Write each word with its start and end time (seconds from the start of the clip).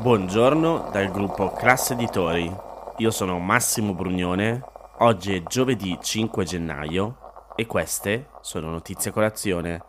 Buongiorno 0.00 0.88
dal 0.90 1.10
gruppo 1.10 1.52
Classe 1.52 1.92
Editori. 1.92 2.50
Io 2.96 3.10
sono 3.10 3.38
Massimo 3.38 3.92
Brugnone. 3.92 4.62
Oggi 5.00 5.34
è 5.34 5.42
giovedì 5.42 5.98
5 6.00 6.42
gennaio 6.42 7.18
e 7.54 7.66
queste 7.66 8.28
sono 8.40 8.70
notizie 8.70 9.10
a 9.10 9.12
colazione, 9.12 9.82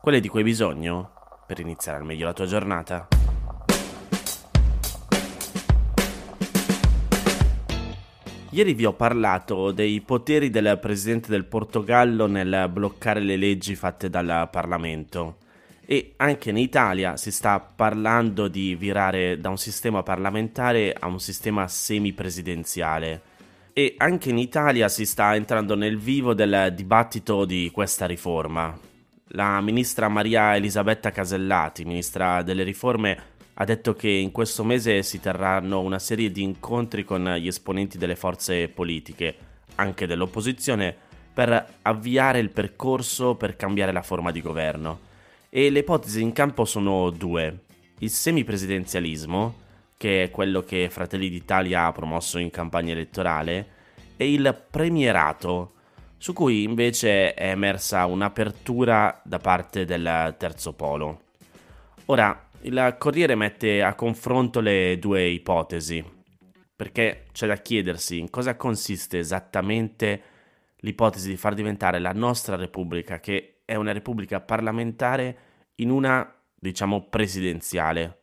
quelle 0.00 0.20
di 0.20 0.28
cui 0.28 0.38
hai 0.38 0.46
bisogno 0.46 1.10
per 1.46 1.60
iniziare 1.60 1.98
al 1.98 2.06
meglio 2.06 2.24
la 2.24 2.32
tua 2.32 2.46
giornata. 2.46 3.06
Ieri 8.52 8.72
vi 8.72 8.86
ho 8.86 8.94
parlato 8.94 9.72
dei 9.72 10.00
poteri 10.00 10.48
del 10.48 10.78
presidente 10.80 11.28
del 11.28 11.44
Portogallo 11.44 12.26
nel 12.26 12.66
bloccare 12.72 13.20
le 13.20 13.36
leggi 13.36 13.74
fatte 13.74 14.08
dal 14.08 14.48
Parlamento 14.50 15.39
e 15.92 16.12
anche 16.18 16.50
in 16.50 16.56
Italia 16.56 17.16
si 17.16 17.32
sta 17.32 17.58
parlando 17.58 18.46
di 18.46 18.76
virare 18.76 19.40
da 19.40 19.48
un 19.48 19.58
sistema 19.58 20.04
parlamentare 20.04 20.94
a 20.96 21.08
un 21.08 21.18
sistema 21.18 21.66
semipresidenziale 21.66 23.22
e 23.72 23.96
anche 23.96 24.30
in 24.30 24.38
Italia 24.38 24.88
si 24.88 25.04
sta 25.04 25.34
entrando 25.34 25.74
nel 25.74 25.98
vivo 25.98 26.32
del 26.32 26.72
dibattito 26.76 27.44
di 27.44 27.72
questa 27.72 28.06
riforma. 28.06 28.78
La 29.32 29.60
ministra 29.60 30.06
Maria 30.06 30.54
Elisabetta 30.54 31.10
Casellati, 31.10 31.84
ministra 31.84 32.42
delle 32.42 32.62
riforme, 32.62 33.22
ha 33.54 33.64
detto 33.64 33.94
che 33.94 34.10
in 34.10 34.30
questo 34.30 34.62
mese 34.62 35.02
si 35.02 35.18
terranno 35.18 35.80
una 35.80 35.98
serie 35.98 36.30
di 36.30 36.44
incontri 36.44 37.02
con 37.02 37.34
gli 37.36 37.48
esponenti 37.48 37.98
delle 37.98 38.14
forze 38.14 38.68
politiche, 38.68 39.34
anche 39.74 40.06
dell'opposizione, 40.06 40.94
per 41.34 41.78
avviare 41.82 42.38
il 42.38 42.50
percorso 42.50 43.34
per 43.34 43.56
cambiare 43.56 43.90
la 43.90 44.02
forma 44.02 44.30
di 44.30 44.40
governo. 44.40 45.08
E 45.52 45.68
le 45.68 45.80
ipotesi 45.80 46.22
in 46.22 46.32
campo 46.32 46.64
sono 46.64 47.10
due. 47.10 47.64
Il 47.98 48.10
semipresidenzialismo, 48.10 49.56
che 49.96 50.22
è 50.22 50.30
quello 50.30 50.62
che 50.62 50.88
Fratelli 50.88 51.28
d'Italia 51.28 51.86
ha 51.86 51.92
promosso 51.92 52.38
in 52.38 52.50
campagna 52.50 52.92
elettorale, 52.92 53.66
e 54.16 54.32
il 54.32 54.64
premierato, 54.70 55.72
su 56.18 56.32
cui 56.34 56.62
invece 56.62 57.34
è 57.34 57.50
emersa 57.50 58.06
un'apertura 58.06 59.20
da 59.24 59.38
parte 59.38 59.84
del 59.84 60.36
terzo 60.38 60.72
polo. 60.72 61.22
Ora, 62.04 62.48
il 62.60 62.94
Corriere 62.96 63.34
mette 63.34 63.82
a 63.82 63.94
confronto 63.94 64.60
le 64.60 65.00
due 65.00 65.26
ipotesi, 65.26 66.04
perché 66.76 67.24
c'è 67.32 67.48
da 67.48 67.56
chiedersi 67.56 68.20
in 68.20 68.30
cosa 68.30 68.54
consiste 68.54 69.18
esattamente 69.18 70.22
l'ipotesi 70.76 71.28
di 71.28 71.36
far 71.36 71.54
diventare 71.54 71.98
la 71.98 72.12
nostra 72.12 72.54
Repubblica, 72.54 73.18
che 73.18 73.56
è 73.70 73.76
una 73.76 73.92
Repubblica 73.92 74.40
parlamentare, 74.40 75.38
in 75.76 75.90
una, 75.90 76.28
diciamo, 76.52 77.06
presidenziale. 77.08 78.22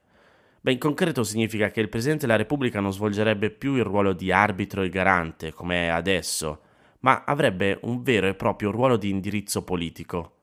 Beh, 0.60 0.74
in 0.74 0.78
concreto 0.78 1.24
significa 1.24 1.72
che 1.72 1.80
il 1.80 1.88
Presidente 1.88 2.26
della 2.26 2.38
Repubblica 2.38 2.82
non 2.82 2.92
svolgerebbe 2.92 3.50
più 3.50 3.76
il 3.76 3.86
ruolo 3.86 4.12
di 4.12 4.30
arbitro 4.30 4.82
e 4.82 4.90
garante, 4.90 5.54
come 5.54 5.86
è 5.86 5.88
adesso, 5.88 6.64
ma 7.00 7.24
avrebbe 7.26 7.80
un 7.84 8.04
vero 8.04 8.28
e 8.28 8.36
proprio 8.36 8.72
ruolo 8.72 8.98
di 8.98 9.10
indirizzo 9.10 9.64
politico. 9.64 10.34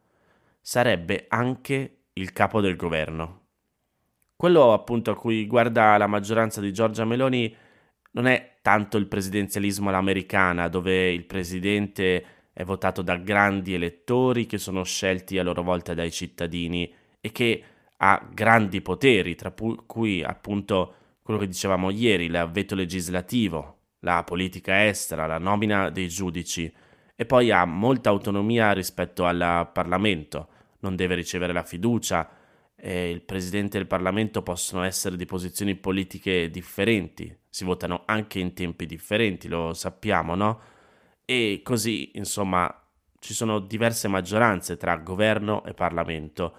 Sarebbe 0.63 1.27
anche 1.29 2.05
il 2.15 2.33
capo 2.33 2.63
del 2.63 2.77
governo. 2.77 3.41
Quello 4.35 4.73
appunto 4.73 5.11
a 5.11 5.17
cui 5.17 5.47
guarda 5.47 5.99
la 5.99 6.07
maggioranza 6.07 6.63
di 6.63 6.73
Giorgia 6.73 7.05
Meloni 7.05 7.55
non 8.13 8.27
è 8.27 8.57
tanto 8.63 8.97
il 8.97 9.07
presidenzialismo 9.07 9.91
all'americana, 9.91 10.69
dove 10.69 11.13
il 11.13 11.27
presidente 11.27 12.25
è 12.55 12.63
votato 12.65 13.03
da 13.03 13.17
grandi 13.17 13.75
elettori 13.75 14.47
che 14.47 14.59
sono 14.59 14.85
scelti 14.85 15.39
a 15.39 15.43
loro 15.43 15.63
volta 15.63 15.93
dai 15.93 16.13
cittadini 16.13 16.91
e 17.21 17.33
che 17.33 17.65
ha 17.97 18.27
grandi 18.33 18.81
poteri, 18.81 19.35
tra 19.35 19.53
cui 19.87 20.23
appunto 20.23 20.95
quello 21.21 21.41
che 21.41 21.49
dicevamo 21.49 21.91
ieri, 21.91 22.27
il 22.27 22.49
veto 22.53 22.77
legislativo, 22.77 23.79
la 24.01 24.23
politica 24.23 24.87
estera, 24.87 25.27
la 25.27 25.39
nomina 25.39 25.91
dei 25.91 26.09
giudici 26.09 26.73
e 27.17 27.27
poi 27.27 27.51
ha 27.51 27.65
molta 27.65 28.11
autonomia 28.11 28.73
rispetto 28.73 29.25
al 29.25 29.69
Parlamento, 29.73 30.49
non 30.81 30.95
deve 30.95 31.17
ricevere 31.17 31.53
la 31.53 31.65
fiducia, 31.65 32.29
e 32.77 33.11
il 33.11 33.23
Presidente 33.23 33.79
del 33.79 33.87
Parlamento 33.87 34.43
possono 34.43 34.83
essere 34.83 35.17
di 35.17 35.25
posizioni 35.25 35.75
politiche 35.75 36.51
differenti, 36.51 37.35
si 37.49 37.65
votano 37.65 38.03
anche 38.05 38.39
in 38.39 38.53
tempi 38.53 38.85
differenti, 38.85 39.49
lo 39.49 39.73
sappiamo, 39.73 40.35
no? 40.35 40.61
E 41.25 41.61
così, 41.63 42.11
insomma, 42.15 42.73
ci 43.19 43.33
sono 43.33 43.59
diverse 43.59 44.09
maggioranze 44.09 44.77
tra 44.77 44.97
governo 44.97 45.65
e 45.65 45.73
Parlamento. 45.73 46.55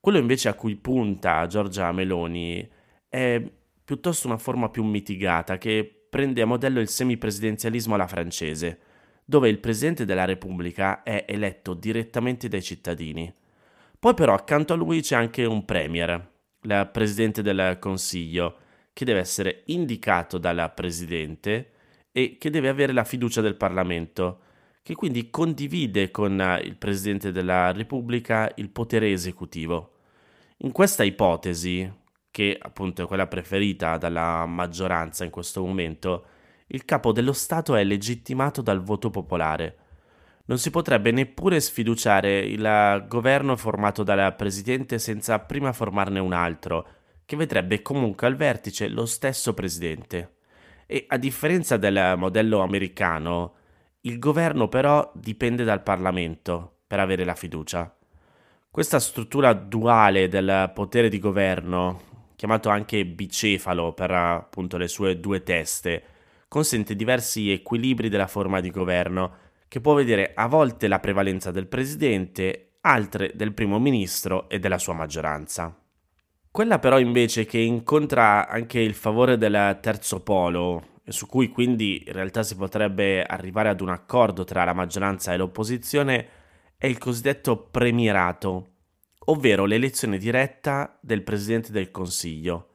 Quello 0.00 0.18
invece 0.18 0.50
a 0.50 0.54
cui 0.54 0.76
punta 0.76 1.46
Giorgia 1.46 1.90
Meloni 1.92 2.68
è 3.08 3.42
piuttosto 3.82 4.26
una 4.26 4.36
forma 4.36 4.68
più 4.68 4.84
mitigata 4.84 5.56
che 5.56 6.06
prende 6.10 6.42
a 6.42 6.46
modello 6.46 6.80
il 6.80 6.88
semipresidenzialismo 6.88 7.94
alla 7.94 8.06
francese, 8.06 8.78
dove 9.24 9.48
il 9.48 9.58
Presidente 9.58 10.04
della 10.04 10.26
Repubblica 10.26 11.02
è 11.02 11.24
eletto 11.26 11.72
direttamente 11.72 12.48
dai 12.48 12.62
cittadini. 12.62 13.32
Poi 13.98 14.12
però 14.12 14.34
accanto 14.34 14.74
a 14.74 14.76
lui 14.76 15.00
c'è 15.00 15.16
anche 15.16 15.46
un 15.46 15.64
Premier, 15.64 16.30
il 16.60 16.90
Presidente 16.92 17.40
del 17.40 17.78
Consiglio, 17.78 18.58
che 18.92 19.06
deve 19.06 19.20
essere 19.20 19.62
indicato 19.66 20.36
dal 20.36 20.70
Presidente 20.74 21.70
e 22.16 22.36
che 22.38 22.48
deve 22.48 22.68
avere 22.68 22.92
la 22.92 23.02
fiducia 23.02 23.40
del 23.40 23.56
Parlamento, 23.56 24.38
che 24.82 24.94
quindi 24.94 25.30
condivide 25.30 26.12
con 26.12 26.60
il 26.62 26.76
Presidente 26.76 27.32
della 27.32 27.72
Repubblica 27.72 28.52
il 28.54 28.68
potere 28.68 29.10
esecutivo. 29.10 29.94
In 30.58 30.70
questa 30.70 31.02
ipotesi, 31.02 31.92
che 32.30 32.56
appunto 32.60 33.02
è 33.02 33.06
quella 33.06 33.26
preferita 33.26 33.96
dalla 33.96 34.46
maggioranza 34.46 35.24
in 35.24 35.30
questo 35.30 35.64
momento, 35.64 36.26
il 36.68 36.84
capo 36.84 37.10
dello 37.10 37.32
Stato 37.32 37.74
è 37.74 37.82
legittimato 37.82 38.62
dal 38.62 38.80
voto 38.80 39.10
popolare 39.10 39.78
non 40.46 40.58
si 40.58 40.70
potrebbe 40.70 41.10
neppure 41.10 41.58
sfiduciare 41.58 42.40
il 42.40 43.04
governo 43.08 43.56
formato 43.56 44.02
dal 44.02 44.36
presidente 44.36 44.98
senza 44.98 45.38
prima 45.38 45.72
formarne 45.72 46.18
un 46.18 46.34
altro, 46.34 46.86
che 47.24 47.36
vedrebbe 47.36 47.80
comunque 47.80 48.26
al 48.26 48.36
vertice 48.36 48.88
lo 48.88 49.06
stesso 49.06 49.54
presidente. 49.54 50.33
E 50.86 51.04
a 51.08 51.16
differenza 51.16 51.76
del 51.76 52.14
modello 52.16 52.60
americano, 52.60 53.54
il 54.02 54.18
governo 54.18 54.68
però 54.68 55.10
dipende 55.14 55.64
dal 55.64 55.82
Parlamento 55.82 56.80
per 56.86 57.00
avere 57.00 57.24
la 57.24 57.34
fiducia. 57.34 57.96
Questa 58.70 58.98
struttura 58.98 59.52
duale 59.52 60.28
del 60.28 60.70
potere 60.74 61.08
di 61.08 61.18
governo, 61.18 62.00
chiamato 62.36 62.68
anche 62.68 63.06
bicefalo 63.06 63.92
per 63.92 64.10
appunto 64.10 64.76
le 64.76 64.88
sue 64.88 65.20
due 65.20 65.42
teste, 65.42 66.02
consente 66.48 66.94
diversi 66.94 67.50
equilibri 67.50 68.08
della 68.08 68.26
forma 68.26 68.60
di 68.60 68.70
governo 68.70 69.42
che 69.68 69.80
può 69.80 69.94
vedere 69.94 70.32
a 70.34 70.46
volte 70.46 70.86
la 70.86 71.00
prevalenza 71.00 71.50
del 71.50 71.66
presidente, 71.66 72.74
altre 72.82 73.32
del 73.34 73.54
primo 73.54 73.78
ministro 73.78 74.48
e 74.48 74.58
della 74.58 74.78
sua 74.78 74.94
maggioranza. 74.94 75.83
Quella 76.54 76.78
però 76.78 77.00
invece 77.00 77.46
che 77.46 77.58
incontra 77.58 78.46
anche 78.46 78.78
il 78.78 78.94
favore 78.94 79.36
del 79.36 79.76
terzo 79.82 80.20
polo, 80.20 81.00
su 81.04 81.26
cui 81.26 81.48
quindi 81.48 82.04
in 82.06 82.12
realtà 82.12 82.44
si 82.44 82.54
potrebbe 82.54 83.24
arrivare 83.24 83.70
ad 83.70 83.80
un 83.80 83.88
accordo 83.88 84.44
tra 84.44 84.62
la 84.62 84.72
maggioranza 84.72 85.32
e 85.32 85.36
l'opposizione, 85.36 86.28
è 86.76 86.86
il 86.86 86.96
cosiddetto 86.98 87.56
premierato, 87.56 88.68
ovvero 89.24 89.64
l'elezione 89.64 90.16
diretta 90.16 90.96
del 91.00 91.24
Presidente 91.24 91.72
del 91.72 91.90
Consiglio, 91.90 92.68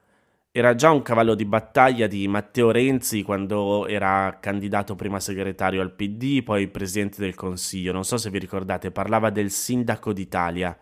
era 0.51 0.75
già 0.75 0.91
un 0.91 1.01
cavallo 1.01 1.33
di 1.33 1.45
battaglia 1.45 2.07
di 2.07 2.27
Matteo 2.27 2.71
Renzi 2.71 3.23
quando 3.23 3.87
era 3.87 4.39
candidato 4.41 4.95
prima 4.95 5.21
segretario 5.21 5.79
al 5.79 5.93
PD, 5.93 6.43
poi 6.43 6.67
presidente 6.67 7.21
del 7.21 7.33
Consiglio. 7.33 7.93
Non 7.93 8.03
so 8.03 8.17
se 8.17 8.29
vi 8.29 8.39
ricordate, 8.39 8.91
parlava 8.91 9.29
del 9.29 9.51
sindaco 9.51 10.11
d'Italia 10.11 10.77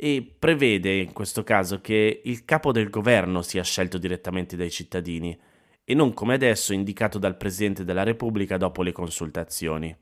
e 0.00 0.36
prevede 0.38 0.94
in 0.94 1.12
questo 1.12 1.42
caso 1.42 1.80
che 1.80 2.20
il 2.22 2.44
capo 2.44 2.70
del 2.70 2.88
governo 2.88 3.42
sia 3.42 3.64
scelto 3.64 3.98
direttamente 3.98 4.54
dai 4.56 4.70
cittadini 4.70 5.36
e 5.82 5.94
non 5.94 6.14
come 6.14 6.34
adesso 6.34 6.72
indicato 6.72 7.18
dal 7.18 7.36
Presidente 7.36 7.82
della 7.82 8.04
Repubblica 8.04 8.56
dopo 8.56 8.82
le 8.82 8.92
consultazioni. 8.92 9.96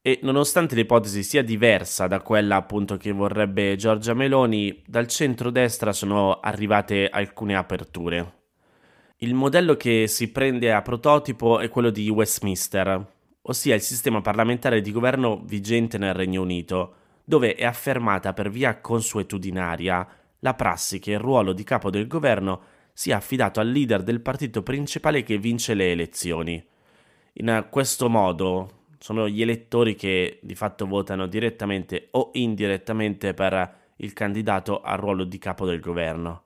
E 0.00 0.20
nonostante 0.22 0.74
l'ipotesi 0.74 1.22
sia 1.22 1.42
diversa 1.42 2.06
da 2.06 2.22
quella 2.22 2.56
appunto 2.56 2.96
che 2.96 3.12
vorrebbe 3.12 3.76
Giorgia 3.76 4.14
Meloni, 4.14 4.82
dal 4.86 5.06
centro-destra 5.08 5.92
sono 5.92 6.40
arrivate 6.40 7.10
alcune 7.10 7.54
aperture. 7.54 8.32
Il 9.18 9.34
modello 9.34 9.76
che 9.76 10.06
si 10.06 10.32
prende 10.32 10.72
a 10.72 10.80
prototipo 10.80 11.58
è 11.58 11.68
quello 11.68 11.90
di 11.90 12.08
Westminster, 12.08 13.06
ossia 13.42 13.74
il 13.74 13.82
sistema 13.82 14.22
parlamentare 14.22 14.80
di 14.80 14.90
governo 14.90 15.42
vigente 15.44 15.98
nel 15.98 16.14
Regno 16.14 16.40
Unito, 16.40 16.94
dove 17.28 17.56
è 17.56 17.66
affermata 17.66 18.32
per 18.32 18.48
via 18.48 18.80
consuetudinaria 18.80 20.08
la 20.38 20.54
prassi 20.54 20.98
che 20.98 21.10
il 21.10 21.18
ruolo 21.18 21.52
di 21.52 21.62
capo 21.62 21.90
del 21.90 22.06
governo 22.06 22.62
sia 22.94 23.18
affidato 23.18 23.60
al 23.60 23.68
leader 23.68 24.02
del 24.02 24.22
partito 24.22 24.62
principale 24.62 25.22
che 25.22 25.36
vince 25.36 25.74
le 25.74 25.90
elezioni. 25.90 26.66
In 27.34 27.66
questo 27.68 28.08
modo 28.08 28.84
sono 28.98 29.28
gli 29.28 29.42
elettori 29.42 29.94
che 29.94 30.38
di 30.40 30.54
fatto 30.54 30.86
votano 30.86 31.26
direttamente 31.26 32.08
o 32.12 32.30
indirettamente 32.32 33.34
per 33.34 33.76
il 33.96 34.14
candidato 34.14 34.80
al 34.80 34.96
ruolo 34.96 35.24
di 35.24 35.36
capo 35.36 35.66
del 35.66 35.80
governo. 35.80 36.44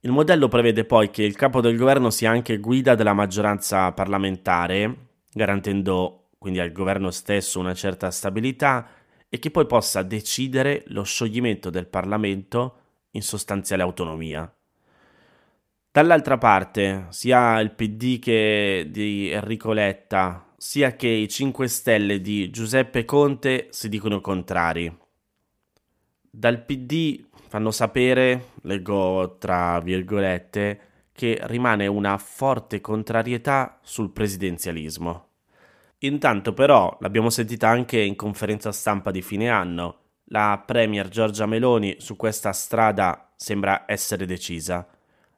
Il 0.00 0.10
modello 0.10 0.48
prevede 0.48 0.84
poi 0.84 1.10
che 1.10 1.22
il 1.22 1.36
capo 1.36 1.60
del 1.60 1.76
governo 1.76 2.10
sia 2.10 2.32
anche 2.32 2.58
guida 2.58 2.96
della 2.96 3.12
maggioranza 3.12 3.92
parlamentare, 3.92 4.96
garantendo 5.32 6.30
quindi 6.36 6.58
al 6.58 6.72
governo 6.72 7.12
stesso 7.12 7.60
una 7.60 7.74
certa 7.74 8.10
stabilità 8.10 9.02
e 9.34 9.40
che 9.40 9.50
poi 9.50 9.66
possa 9.66 10.04
decidere 10.04 10.84
lo 10.90 11.02
scioglimento 11.02 11.68
del 11.68 11.88
Parlamento 11.88 12.76
in 13.10 13.22
sostanziale 13.22 13.82
autonomia. 13.82 14.48
Dall'altra 15.90 16.38
parte, 16.38 17.06
sia 17.08 17.58
il 17.58 17.72
PD 17.72 18.20
che 18.20 18.86
di 18.88 19.30
Enrico 19.30 19.72
Letta, 19.72 20.54
sia 20.56 20.94
che 20.94 21.08
i 21.08 21.26
5 21.26 21.66
Stelle 21.66 22.20
di 22.20 22.48
Giuseppe 22.50 23.04
Conte 23.04 23.66
si 23.70 23.88
dicono 23.88 24.20
contrari. 24.20 24.96
Dal 26.30 26.64
PD 26.64 27.26
fanno 27.48 27.72
sapere, 27.72 28.50
leggo 28.62 29.36
tra 29.40 29.80
virgolette, 29.80 30.80
che 31.10 31.40
rimane 31.42 31.88
una 31.88 32.18
forte 32.18 32.80
contrarietà 32.80 33.80
sul 33.82 34.12
presidenzialismo. 34.12 35.30
Intanto 36.04 36.52
però, 36.52 36.94
l'abbiamo 37.00 37.30
sentita 37.30 37.68
anche 37.68 37.98
in 37.98 38.14
conferenza 38.14 38.72
stampa 38.72 39.10
di 39.10 39.22
fine 39.22 39.48
anno, 39.48 40.00
la 40.24 40.62
Premier 40.64 41.08
Giorgia 41.08 41.46
Meloni 41.46 41.96
su 41.98 42.14
questa 42.14 42.52
strada 42.52 43.32
sembra 43.36 43.84
essere 43.86 44.26
decisa 44.26 44.86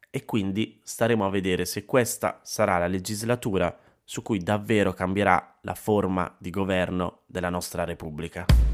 e 0.09 0.25
quindi 0.25 0.79
staremo 0.83 1.25
a 1.25 1.29
vedere 1.29 1.63
se 1.63 1.85
questa 1.85 2.41
sarà 2.43 2.77
la 2.79 2.87
legislatura 2.87 3.77
su 4.03 4.21
cui 4.21 4.39
davvero 4.39 4.91
cambierà 4.91 5.57
la 5.61 5.73
forma 5.73 6.35
di 6.37 6.49
governo 6.49 7.21
della 7.27 7.49
nostra 7.49 7.85
Repubblica. 7.85 8.66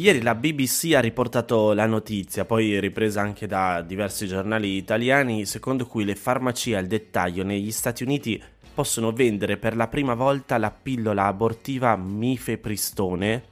Ieri 0.00 0.22
la 0.22 0.34
BBC 0.34 0.94
ha 0.94 1.00
riportato 1.00 1.74
la 1.74 1.84
notizia, 1.84 2.46
poi 2.46 2.80
ripresa 2.80 3.20
anche 3.20 3.46
da 3.46 3.82
diversi 3.82 4.26
giornali 4.26 4.76
italiani, 4.76 5.44
secondo 5.44 5.84
cui 5.84 6.06
le 6.06 6.14
farmacie 6.14 6.74
al 6.74 6.86
dettaglio 6.86 7.44
negli 7.44 7.70
Stati 7.70 8.02
Uniti 8.02 8.42
possono 8.72 9.12
vendere 9.12 9.58
per 9.58 9.76
la 9.76 9.88
prima 9.88 10.14
volta 10.14 10.56
la 10.56 10.70
pillola 10.70 11.26
abortiva 11.26 11.96
mifepristone 11.96 13.42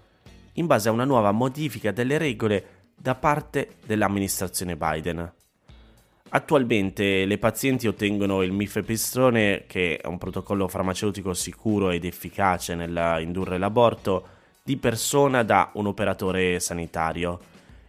in 0.54 0.64
base 0.64 0.88
a 0.88 0.92
una 0.92 1.04
nuova 1.04 1.32
modifica 1.32 1.92
delle 1.92 2.16
regole 2.16 2.64
da 2.96 3.14
parte 3.14 3.74
dell'amministrazione 3.84 4.74
Biden. 4.74 5.30
Attualmente 6.30 7.26
le 7.26 7.36
pazienti 7.36 7.86
ottengono 7.86 8.40
il 8.40 8.52
mifepristone, 8.52 9.64
che 9.66 9.98
è 9.98 10.06
un 10.06 10.16
protocollo 10.16 10.66
farmaceutico 10.66 11.34
sicuro 11.34 11.90
ed 11.90 12.06
efficace 12.06 12.74
nell'indurre 12.74 13.58
l'aborto, 13.58 14.36
di 14.68 14.76
persona 14.76 15.44
da 15.44 15.70
un 15.76 15.86
operatore 15.86 16.60
sanitario. 16.60 17.40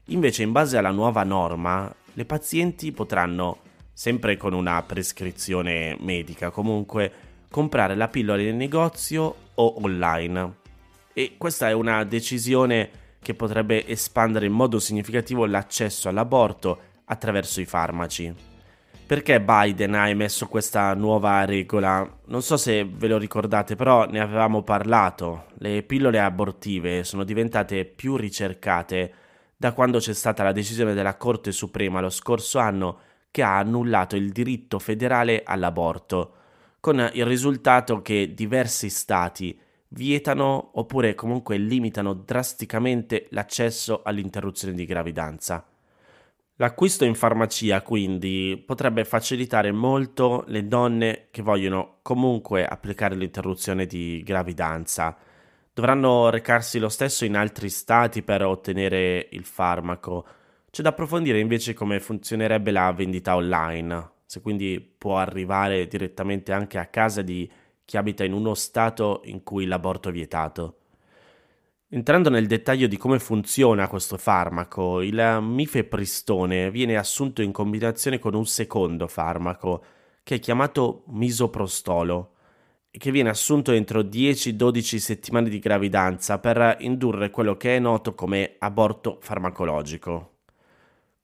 Invece, 0.06 0.44
in 0.44 0.54
base 0.54 0.78
alla 0.78 0.92
nuova 0.92 1.24
norma, 1.24 1.94
le 2.14 2.24
pazienti 2.24 2.94
potranno, 2.94 3.58
sempre 3.92 4.38
con 4.38 4.54
una 4.54 4.82
prescrizione 4.84 5.98
medica 6.00 6.52
comunque, 6.52 7.12
comprare 7.50 7.96
la 7.98 8.08
pillola 8.08 8.42
in 8.42 8.56
negozio 8.56 9.36
o 9.56 9.82
online. 9.82 10.54
E 11.12 11.36
questa 11.38 11.68
è 11.68 11.74
una 11.74 12.06
decisione 12.06 12.90
che 13.22 13.34
potrebbe 13.34 13.86
espandere 13.86 14.46
in 14.46 14.54
modo 14.54 14.80
significativo 14.80 15.46
l'accesso 15.46 16.08
all'aborto 16.08 16.80
attraverso 17.04 17.60
i 17.60 17.66
farmaci. 17.66 18.49
Perché 19.10 19.42
Biden 19.42 19.96
ha 19.96 20.08
emesso 20.08 20.46
questa 20.46 20.94
nuova 20.94 21.44
regola? 21.44 22.08
Non 22.26 22.44
so 22.44 22.58
se 22.58 22.86
ve 22.86 23.08
lo 23.08 23.18
ricordate, 23.18 23.76
però 23.76 24.06
ne 24.06 24.20
avevamo 24.20 24.62
parlato. 24.62 25.46
Le 25.58 25.82
pillole 25.82 26.20
abortive 26.20 27.04
sono 27.04 27.24
diventate 27.24 27.86
più 27.86 28.18
ricercate 28.18 29.14
da 29.58 29.74
quando 29.74 29.98
c'è 29.98 30.14
stata 30.14 30.44
la 30.44 30.52
decisione 30.52 30.94
della 30.94 31.18
Corte 31.18 31.52
Suprema 31.52 32.02
lo 32.02 32.12
scorso 32.12 32.60
anno 32.60 33.00
che 33.32 33.42
ha 33.42 33.58
annullato 33.58 34.16
il 34.16 34.32
diritto 34.32 34.78
federale 34.78 35.42
all'aborto, 35.44 36.34
con 36.80 37.10
il 37.12 37.26
risultato 37.26 38.04
che 38.04 38.36
diversi 38.36 38.92
stati 38.92 39.60
vietano 39.88 40.70
oppure 40.76 41.16
comunque 41.16 41.58
limitano 41.58 42.14
drasticamente 42.14 43.26
l'accesso 43.32 44.04
all'interruzione 44.04 44.76
di 44.76 44.86
gravidanza. 44.86 45.66
L'acquisto 46.62 47.06
in 47.06 47.16
farmacia 47.16 47.82
quindi 47.82 48.62
potrebbe 48.66 49.06
facilitare 49.06 49.72
molto 49.72 50.44
le 50.48 50.68
donne 50.68 51.28
che 51.32 51.42
vogliono 51.42 52.00
comunque 52.02 52.66
applicare 52.66 53.16
l'interruzione 53.16 53.86
di 53.86 54.22
gravidanza. 54.26 55.16
Dovranno 55.74 56.30
recarsi 56.30 56.78
lo 56.78 56.90
stesso 56.90 57.24
in 57.24 57.38
altri 57.38 57.70
stati 57.70 58.24
per 58.24 58.44
ottenere 58.44 59.30
il 59.32 59.46
farmaco. 59.46 60.26
C'è 60.70 60.82
da 60.82 60.90
approfondire 60.90 61.40
invece 61.40 61.74
come 61.74 62.02
funzionerebbe 62.02 62.72
la 62.72 62.92
vendita 62.92 63.38
online, 63.38 64.12
se 64.26 64.42
quindi 64.42 64.82
può 64.82 65.18
arrivare 65.18 65.88
direttamente 65.88 66.52
anche 66.52 66.78
a 66.78 66.88
casa 66.88 67.22
di 67.22 67.50
chi 67.86 67.96
abita 67.96 68.26
in 68.26 68.34
uno 68.34 68.54
stato 68.54 69.22
in 69.24 69.44
cui 69.44 69.66
l'aborto 69.66 70.10
è 70.10 70.12
vietato. 70.12 70.79
Entrando 71.92 72.30
nel 72.30 72.46
dettaglio 72.46 72.86
di 72.86 72.98
come 72.98 73.18
funziona 73.18 73.88
questo 73.88 74.18
farmaco, 74.18 75.02
il 75.02 75.40
mifepristone 75.42 76.70
viene 76.70 76.96
assunto 76.96 77.42
in 77.42 77.52
combinazione 77.52 78.20
con 78.20 78.36
un 78.36 78.46
secondo 78.46 79.08
farmaco, 79.08 79.84
che 80.22 80.36
è 80.36 80.40
chiamato 80.40 81.06
misoprostolo, 81.08 82.34
e 82.92 83.00
che 83.00 83.10
viene 83.10 83.30
assunto 83.30 83.72
entro 83.72 84.02
10-12 84.02 84.98
settimane 84.98 85.50
di 85.50 85.58
gravidanza 85.58 86.38
per 86.38 86.76
indurre 86.82 87.32
quello 87.32 87.58
che 87.58 87.76
è 87.76 87.80
noto 87.80 88.14
come 88.14 88.58
aborto 88.60 89.18
farmacologico. 89.20 90.34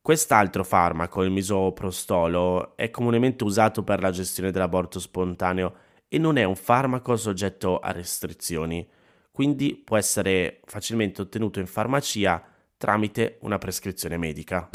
Quest'altro 0.02 0.64
farmaco, 0.64 1.22
il 1.22 1.30
misoprostolo, 1.30 2.76
è 2.76 2.90
comunemente 2.90 3.44
usato 3.44 3.84
per 3.84 4.02
la 4.02 4.10
gestione 4.10 4.50
dell'aborto 4.50 5.00
spontaneo 5.00 5.76
e 6.08 6.18
non 6.18 6.38
è 6.38 6.44
un 6.44 6.56
farmaco 6.56 7.16
soggetto 7.16 7.78
a 7.78 7.92
restrizioni 7.92 8.88
quindi 9.36 9.76
può 9.76 9.98
essere 9.98 10.62
facilmente 10.64 11.22
ottenuto 11.22 11.60
in 11.60 11.68
farmacia 11.68 12.42
tramite 12.78 13.38
una 13.42 13.58
prescrizione 13.58 14.16
medica. 14.16 14.70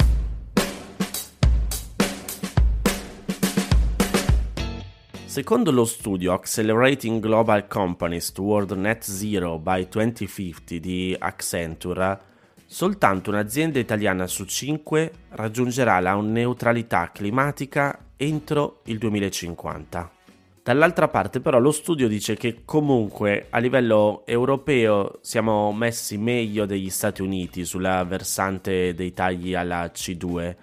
Secondo 5.25 5.71
lo 5.71 5.83
studio 5.85 6.33
Accelerating 6.33 7.19
Global 7.19 7.65
Companies 7.65 8.31
Toward 8.33 8.73
Net 8.73 9.03
Zero 9.03 9.57
by 9.57 9.87
2050 9.89 10.77
di 10.77 11.15
Accenture, 11.17 12.19
soltanto 12.67 13.31
un'azienda 13.31 13.79
italiana 13.79 14.27
su 14.27 14.45
5 14.45 15.11
raggiungerà 15.29 15.99
la 15.99 16.13
neutralità 16.21 17.09
climatica 17.11 18.11
entro 18.15 18.81
il 18.85 18.99
2050. 18.99 20.20
Dall'altra 20.63 21.07
parte 21.07 21.39
però 21.39 21.57
lo 21.57 21.71
studio 21.71 22.07
dice 22.07 22.35
che 22.35 22.61
comunque 22.65 23.47
a 23.49 23.57
livello 23.57 24.21
europeo 24.27 25.17
siamo 25.21 25.71
messi 25.71 26.19
meglio 26.19 26.67
degli 26.67 26.91
Stati 26.91 27.23
Uniti 27.23 27.65
sulla 27.65 28.03
versante 28.03 28.93
dei 28.93 29.11
tagli 29.11 29.55
alla 29.55 29.85
C2. 29.85 30.55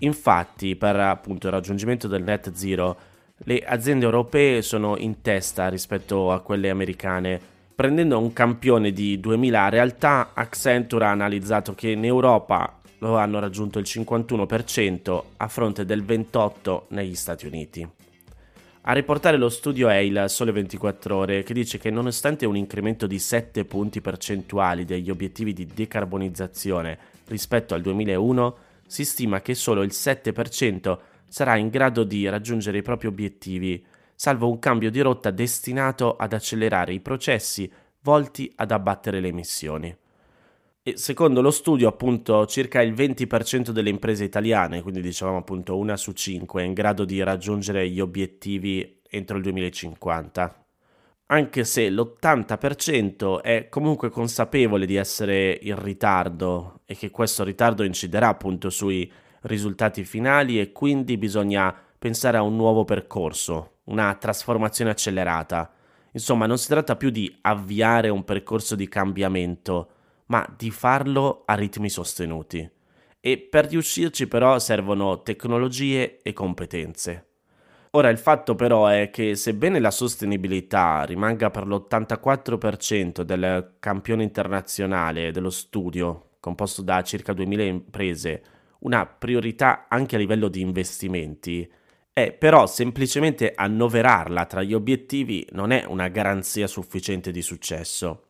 Infatti 0.00 0.74
per 0.74 0.96
appunto 0.96 1.46
il 1.46 1.52
raggiungimento 1.52 2.08
del 2.08 2.24
net 2.24 2.52
zero 2.54 2.96
le 3.44 3.60
aziende 3.60 4.04
europee 4.04 4.62
sono 4.62 4.96
in 4.96 5.20
testa 5.22 5.68
rispetto 5.68 6.32
a 6.32 6.40
quelle 6.40 6.68
americane. 6.68 7.40
Prendendo 7.72 8.18
un 8.18 8.32
campione 8.32 8.90
di 8.90 9.20
2000 9.20 9.68
realtà, 9.68 10.30
Accenture 10.34 11.04
ha 11.04 11.10
analizzato 11.10 11.72
che 11.74 11.90
in 11.90 12.04
Europa 12.04 12.80
lo 12.98 13.16
hanno 13.16 13.38
raggiunto 13.38 13.78
il 13.78 13.86
51% 13.86 15.22
a 15.36 15.46
fronte 15.46 15.84
del 15.84 16.02
28% 16.02 16.82
negli 16.88 17.14
Stati 17.14 17.46
Uniti. 17.46 17.88
A 18.88 18.92
riportare 18.92 19.36
lo 19.36 19.48
studio 19.48 19.88
è 19.88 19.96
il 19.96 20.26
Sole 20.28 20.52
24 20.52 21.16
Ore 21.16 21.42
che 21.42 21.52
dice 21.52 21.76
che 21.76 21.90
nonostante 21.90 22.46
un 22.46 22.56
incremento 22.56 23.08
di 23.08 23.18
7 23.18 23.64
punti 23.64 24.00
percentuali 24.00 24.84
degli 24.84 25.10
obiettivi 25.10 25.52
di 25.52 25.66
decarbonizzazione 25.66 26.96
rispetto 27.26 27.74
al 27.74 27.80
2001, 27.80 28.56
si 28.86 29.04
stima 29.04 29.40
che 29.40 29.56
solo 29.56 29.82
il 29.82 29.90
7% 29.92 30.98
sarà 31.26 31.56
in 31.56 31.68
grado 31.68 32.04
di 32.04 32.28
raggiungere 32.28 32.78
i 32.78 32.82
propri 32.82 33.08
obiettivi, 33.08 33.84
salvo 34.14 34.48
un 34.48 34.60
cambio 34.60 34.92
di 34.92 35.00
rotta 35.00 35.32
destinato 35.32 36.14
ad 36.14 36.32
accelerare 36.32 36.92
i 36.92 37.00
processi 37.00 37.68
volti 38.02 38.52
ad 38.54 38.70
abbattere 38.70 39.18
le 39.18 39.28
emissioni. 39.28 39.96
E 40.88 40.96
secondo 40.96 41.42
lo 41.42 41.50
studio, 41.50 41.88
appunto, 41.88 42.46
circa 42.46 42.80
il 42.80 42.92
20% 42.92 43.70
delle 43.70 43.90
imprese 43.90 44.22
italiane, 44.22 44.82
quindi 44.82 45.00
diciamo 45.00 45.38
appunto 45.38 45.76
una 45.76 45.96
su 45.96 46.12
cinque, 46.12 46.62
è 46.62 46.64
in 46.64 46.74
grado 46.74 47.04
di 47.04 47.20
raggiungere 47.24 47.90
gli 47.90 47.98
obiettivi 47.98 49.00
entro 49.10 49.36
il 49.36 49.42
2050. 49.42 50.64
Anche 51.26 51.64
se 51.64 51.90
l'80% 51.90 53.40
è 53.42 53.68
comunque 53.68 54.10
consapevole 54.10 54.86
di 54.86 54.94
essere 54.94 55.58
in 55.60 55.82
ritardo 55.82 56.82
e 56.84 56.94
che 56.94 57.10
questo 57.10 57.42
ritardo 57.42 57.82
inciderà 57.82 58.28
appunto 58.28 58.70
sui 58.70 59.10
risultati 59.40 60.04
finali 60.04 60.60
e 60.60 60.70
quindi 60.70 61.16
bisogna 61.16 61.74
pensare 61.98 62.36
a 62.36 62.42
un 62.42 62.54
nuovo 62.54 62.84
percorso, 62.84 63.78
una 63.86 64.14
trasformazione 64.14 64.92
accelerata. 64.92 65.68
Insomma, 66.12 66.46
non 66.46 66.58
si 66.58 66.68
tratta 66.68 66.94
più 66.94 67.10
di 67.10 67.38
avviare 67.40 68.08
un 68.08 68.22
percorso 68.22 68.76
di 68.76 68.86
cambiamento, 68.86 69.90
ma 70.26 70.46
di 70.56 70.70
farlo 70.70 71.42
a 71.46 71.54
ritmi 71.54 71.88
sostenuti. 71.88 72.68
E 73.20 73.38
per 73.38 73.66
riuscirci 73.66 74.28
però 74.28 74.58
servono 74.58 75.22
tecnologie 75.22 76.20
e 76.22 76.32
competenze. 76.32 77.26
Ora 77.96 78.08
il 78.10 78.18
fatto 78.18 78.54
però 78.54 78.86
è 78.86 79.10
che 79.10 79.36
sebbene 79.36 79.80
la 79.80 79.90
sostenibilità 79.90 81.04
rimanga 81.04 81.50
per 81.50 81.66
l'84% 81.66 83.22
del 83.22 83.76
campione 83.78 84.22
internazionale 84.22 85.32
dello 85.32 85.50
studio, 85.50 86.32
composto 86.38 86.82
da 86.82 87.02
circa 87.02 87.32
2000 87.32 87.62
imprese, 87.62 88.42
una 88.80 89.06
priorità 89.06 89.86
anche 89.88 90.16
a 90.16 90.18
livello 90.18 90.48
di 90.48 90.60
investimenti, 90.60 91.68
è 92.12 92.32
però 92.32 92.66
semplicemente 92.66 93.52
annoverarla 93.54 94.44
tra 94.44 94.62
gli 94.62 94.74
obiettivi 94.74 95.46
non 95.52 95.70
è 95.70 95.84
una 95.86 96.08
garanzia 96.08 96.66
sufficiente 96.66 97.30
di 97.30 97.42
successo. 97.42 98.25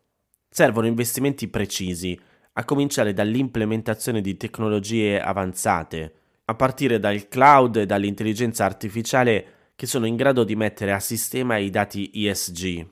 Servono 0.57 0.87
investimenti 0.87 1.49
precisi, 1.49 2.19
a 2.55 2.65
cominciare 2.65 3.13
dall'implementazione 3.13 4.23
di 4.23 4.39
tecnologie 4.39 5.21
avanzate, 5.21 6.15
a 6.47 6.55
partire 6.55 6.99
dal 6.99 7.29
cloud 7.29 7.77
e 7.77 7.85
dall'intelligenza 7.85 8.65
artificiale 8.65 9.73
che 9.77 9.85
sono 9.85 10.07
in 10.07 10.17
grado 10.17 10.45
di 10.45 10.57
mettere 10.57 10.93
a 10.93 10.99
sistema 10.99 11.59
i 11.59 11.69
dati 11.69 12.11
ESG. 12.11 12.87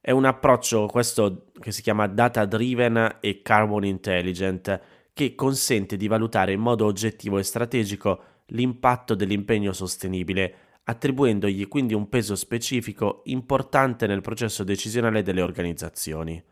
È 0.00 0.10
un 0.10 0.24
approccio 0.24 0.86
questo 0.86 1.48
che 1.60 1.70
si 1.70 1.82
chiama 1.82 2.06
data 2.06 2.46
driven 2.46 3.18
e 3.20 3.42
carbon 3.42 3.84
intelligent 3.84 4.80
che 5.12 5.34
consente 5.34 5.98
di 5.98 6.08
valutare 6.08 6.52
in 6.52 6.60
modo 6.60 6.86
oggettivo 6.86 7.36
e 7.36 7.42
strategico 7.42 8.22
l'impatto 8.46 9.14
dell'impegno 9.14 9.74
sostenibile, 9.74 10.54
attribuendogli 10.84 11.68
quindi 11.68 11.92
un 11.92 12.08
peso 12.08 12.34
specifico 12.34 13.20
importante 13.24 14.06
nel 14.06 14.22
processo 14.22 14.64
decisionale 14.64 15.20
delle 15.20 15.42
organizzazioni. 15.42 16.42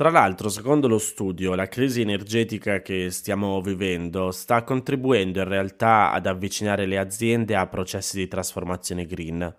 Tra 0.00 0.08
l'altro, 0.08 0.48
secondo 0.48 0.88
lo 0.88 0.96
studio, 0.96 1.54
la 1.54 1.68
crisi 1.68 2.00
energetica 2.00 2.80
che 2.80 3.10
stiamo 3.10 3.60
vivendo 3.60 4.30
sta 4.30 4.64
contribuendo 4.64 5.40
in 5.40 5.44
realtà 5.46 6.10
ad 6.10 6.24
avvicinare 6.24 6.86
le 6.86 6.96
aziende 6.96 7.54
a 7.54 7.66
processi 7.66 8.16
di 8.16 8.26
trasformazione 8.26 9.04
green. 9.04 9.56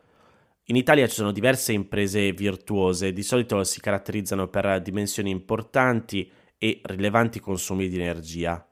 In 0.63 0.75
Italia 0.75 1.05
ci 1.05 1.13
sono 1.13 1.31
diverse 1.31 1.73
imprese 1.73 2.31
virtuose, 2.31 3.13
di 3.13 3.21
solito 3.21 3.63
si 3.63 3.79
caratterizzano 3.79 4.47
per 4.47 4.81
dimensioni 4.81 5.29
importanti 5.29 6.27
e 6.57 6.81
rilevanti 6.85 7.39
consumi 7.39 7.87
di 7.87 8.01
energia. 8.01 8.67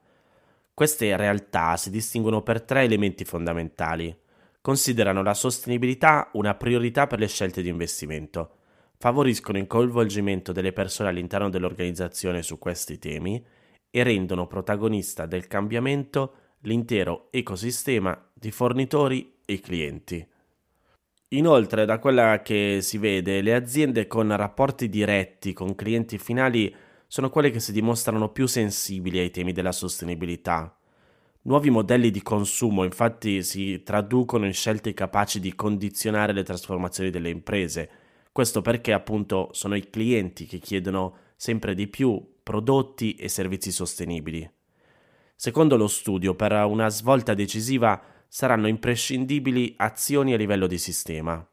Queste 0.73 1.15
realtà 1.17 1.77
si 1.77 1.91
distinguono 1.91 2.41
per 2.41 2.63
tre 2.63 2.81
elementi 2.81 3.25
fondamentali. 3.25 4.17
Considerano 4.59 5.21
la 5.21 5.35
sostenibilità 5.35 6.31
una 6.33 6.55
priorità 6.55 7.05
per 7.05 7.19
le 7.19 7.27
scelte 7.27 7.61
di 7.61 7.69
investimento 7.69 8.55
favoriscono 9.01 9.57
il 9.57 9.65
coinvolgimento 9.65 10.51
delle 10.51 10.73
persone 10.73 11.07
all'interno 11.07 11.49
dell'organizzazione 11.49 12.43
su 12.43 12.59
questi 12.59 12.99
temi 12.99 13.41
e 13.89 14.03
rendono 14.03 14.45
protagonista 14.45 15.25
del 15.25 15.47
cambiamento 15.47 16.33
l'intero 16.63 17.29
ecosistema 17.31 18.29
di 18.33 18.51
fornitori 18.51 19.37
e 19.45 19.61
clienti. 19.61 20.27
Inoltre, 21.29 21.85
da 21.85 21.97
quella 21.99 22.41
che 22.41 22.79
si 22.81 22.97
vede, 22.97 23.41
le 23.41 23.55
aziende 23.55 24.05
con 24.05 24.35
rapporti 24.35 24.89
diretti 24.89 25.53
con 25.53 25.75
clienti 25.75 26.17
finali 26.17 26.75
sono 27.07 27.29
quelle 27.29 27.51
che 27.51 27.61
si 27.61 27.71
dimostrano 27.71 28.29
più 28.29 28.47
sensibili 28.47 29.19
ai 29.19 29.31
temi 29.31 29.53
della 29.53 29.71
sostenibilità. 29.71 30.77
Nuovi 31.43 31.69
modelli 31.69 32.11
di 32.11 32.21
consumo 32.21 32.83
infatti 32.83 33.43
si 33.43 33.81
traducono 33.83 34.45
in 34.45 34.53
scelte 34.53 34.93
capaci 34.93 35.39
di 35.39 35.55
condizionare 35.55 36.33
le 36.33 36.43
trasformazioni 36.43 37.09
delle 37.09 37.29
imprese, 37.29 37.89
questo 38.31 38.61
perché 38.61 38.93
appunto 38.93 39.49
sono 39.51 39.75
i 39.75 39.89
clienti 39.89 40.45
che 40.45 40.59
chiedono 40.59 41.17
sempre 41.35 41.73
di 41.73 41.87
più 41.87 42.37
prodotti 42.43 43.15
e 43.15 43.27
servizi 43.29 43.71
sostenibili. 43.71 44.49
Secondo 45.35 45.77
lo 45.77 45.87
studio, 45.87 46.35
per 46.35 46.51
una 46.51 46.89
svolta 46.89 47.33
decisiva 47.33 48.01
saranno 48.27 48.67
imprescindibili 48.67 49.73
azioni 49.77 50.33
a 50.33 50.37
livello 50.37 50.67
di 50.67 50.77
sistema, 50.77 51.47